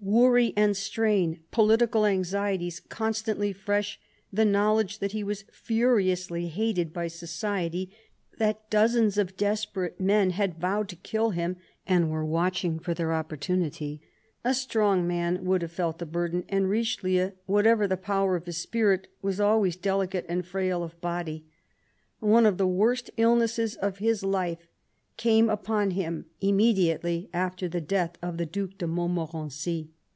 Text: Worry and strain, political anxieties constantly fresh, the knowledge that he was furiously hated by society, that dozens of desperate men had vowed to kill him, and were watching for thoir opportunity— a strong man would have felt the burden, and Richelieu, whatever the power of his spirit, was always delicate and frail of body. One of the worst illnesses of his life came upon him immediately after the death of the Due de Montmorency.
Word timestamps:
Worry 0.00 0.54
and 0.56 0.74
strain, 0.76 1.40
political 1.50 2.06
anxieties 2.06 2.80
constantly 2.80 3.52
fresh, 3.52 3.98
the 4.32 4.44
knowledge 4.46 5.00
that 5.00 5.12
he 5.12 5.22
was 5.24 5.44
furiously 5.52 6.46
hated 6.46 6.94
by 6.94 7.08
society, 7.08 7.92
that 8.38 8.70
dozens 8.70 9.18
of 9.18 9.36
desperate 9.36 10.00
men 10.00 10.30
had 10.30 10.58
vowed 10.58 10.88
to 10.90 10.96
kill 10.96 11.30
him, 11.30 11.56
and 11.86 12.10
were 12.10 12.24
watching 12.24 12.78
for 12.78 12.94
thoir 12.94 13.12
opportunity— 13.12 14.00
a 14.46 14.54
strong 14.54 15.06
man 15.06 15.44
would 15.44 15.60
have 15.62 15.72
felt 15.72 15.98
the 15.98 16.06
burden, 16.06 16.42
and 16.48 16.70
Richelieu, 16.70 17.32
whatever 17.44 17.86
the 17.86 17.98
power 17.98 18.34
of 18.36 18.46
his 18.46 18.56
spirit, 18.56 19.08
was 19.20 19.38
always 19.40 19.76
delicate 19.76 20.24
and 20.26 20.46
frail 20.46 20.82
of 20.82 20.98
body. 21.02 21.44
One 22.20 22.46
of 22.46 22.56
the 22.56 22.66
worst 22.68 23.10
illnesses 23.18 23.74
of 23.74 23.98
his 23.98 24.22
life 24.24 24.58
came 25.18 25.50
upon 25.50 25.90
him 25.90 26.24
immediately 26.40 27.28
after 27.34 27.68
the 27.68 27.80
death 27.82 28.16
of 28.22 28.38
the 28.38 28.46
Due 28.46 28.68
de 28.78 28.86
Montmorency. 28.86 29.90